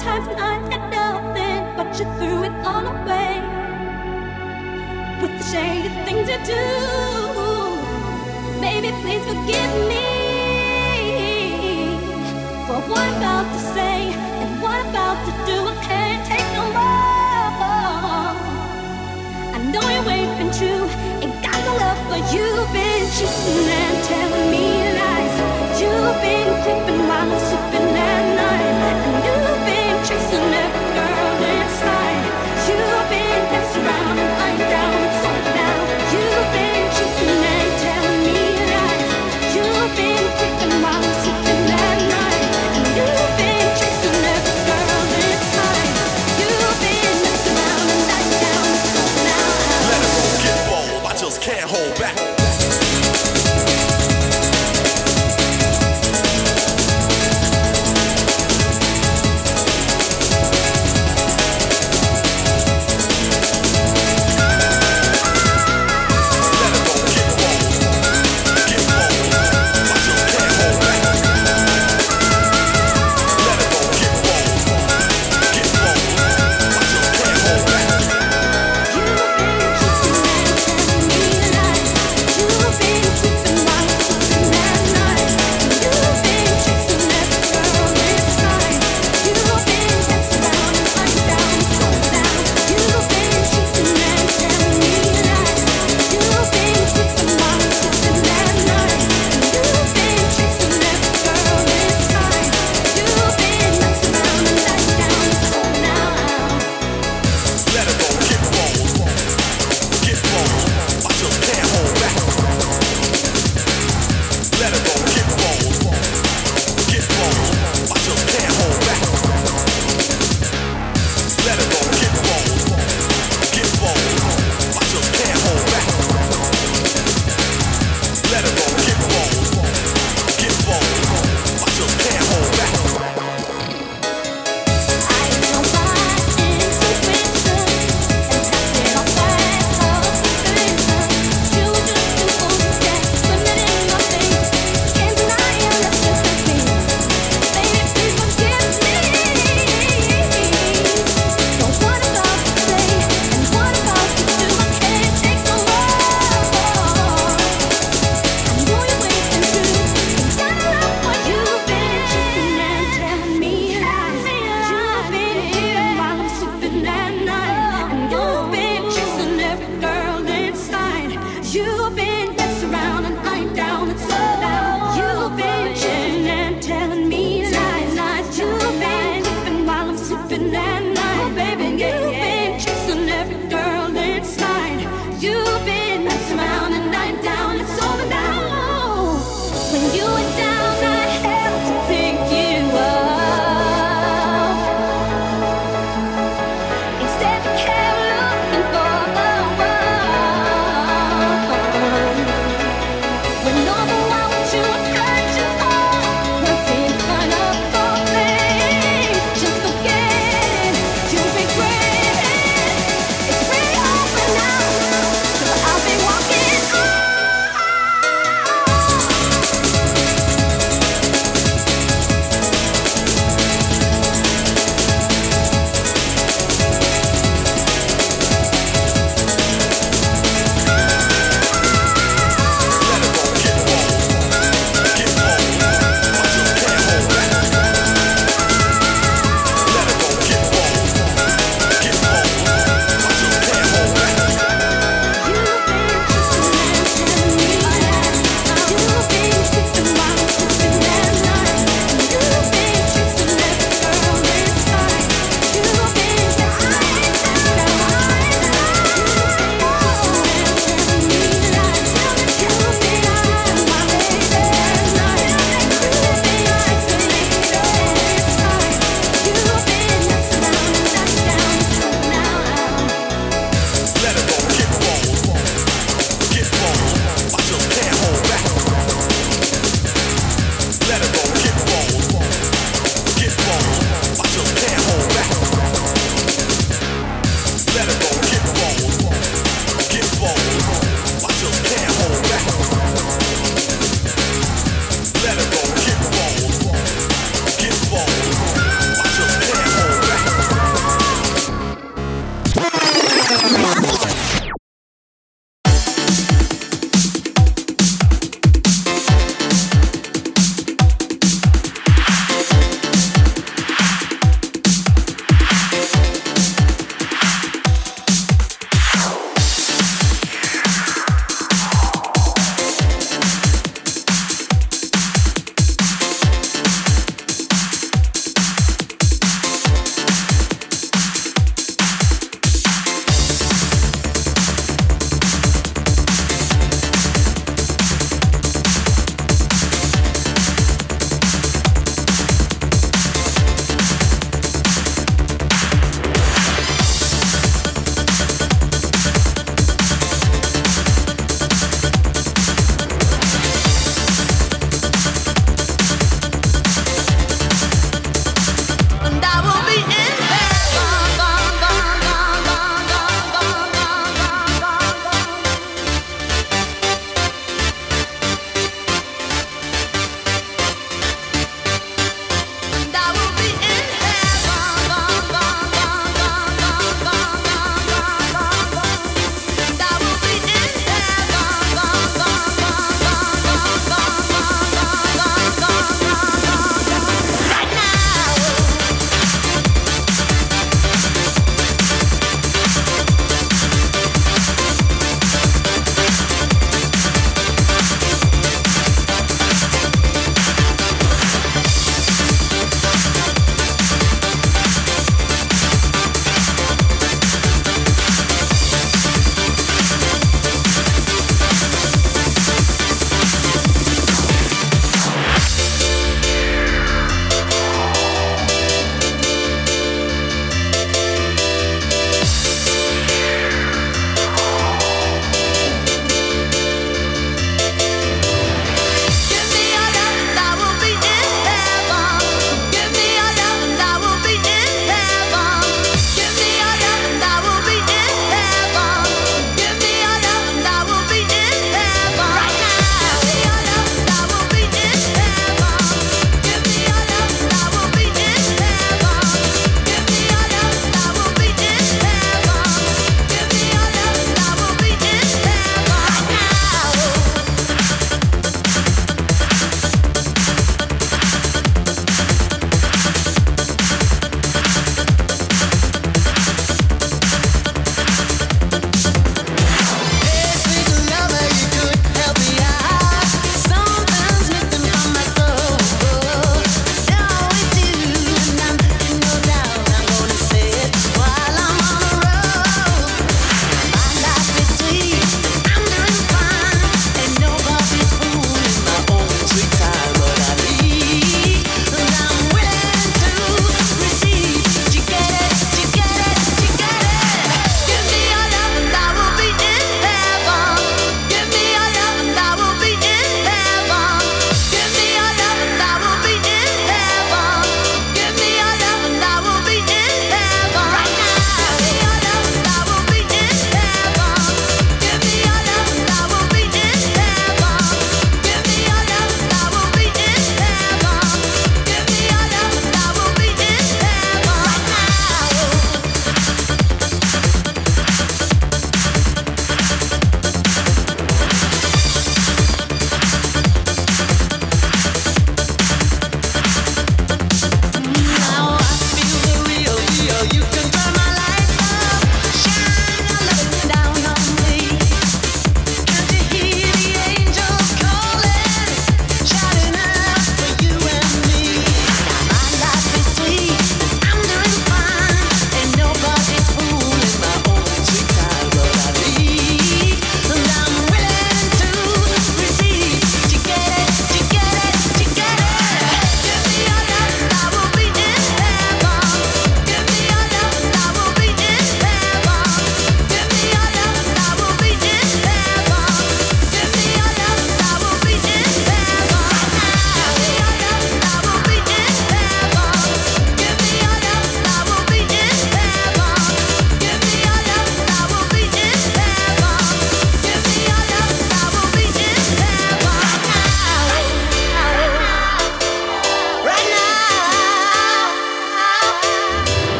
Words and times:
times 0.00 0.26
when 0.28 0.38
I 0.38 0.54
had 0.72 0.82
nothing, 0.90 1.60
but 1.76 1.88
you 1.98 2.06
threw 2.16 2.44
it 2.48 2.54
all 2.64 2.86
away 2.86 3.36
with 5.20 5.32
the 5.38 5.44
shady 5.52 5.90
things 6.06 6.26
you 6.32 6.40
do. 6.54 6.64
Baby, 8.64 8.90
please 9.02 9.24
forgive 9.28 9.72
me 9.92 10.08
for 12.66 12.80
what 12.90 12.98
I'm 12.98 13.16
about 13.20 13.46
to 13.52 13.60
say 13.76 13.98
and 14.40 14.50
what 14.62 14.80
I'm 14.80 14.88
about 14.88 15.18
to 15.28 15.32
do. 15.50 15.56
I 15.68 15.74
can't 15.84 16.22
take 16.32 16.48
no 16.56 16.64
more. 16.78 18.36
I 19.56 19.58
know 19.72 19.86
you 19.96 20.02
ain't 20.16 20.32
been 20.38 20.52
true, 20.60 20.84
ain't 21.20 21.36
got 21.44 21.60
no 21.68 21.72
love 21.84 22.00
for 22.08 22.20
you've 22.32 22.72
Been 22.72 23.04
cheating 23.16 23.68
and 23.80 23.96
telling 24.08 24.46
me 24.52 24.64
lies. 24.98 25.34
You've 25.80 26.16
been 26.24 26.48
creeping 26.62 27.00
while 27.08 27.28
I'm 27.28 27.40
sleeping 27.48 27.88
at 28.08 28.24
night 28.40 29.29
and 30.32 30.54
you've 30.54 30.69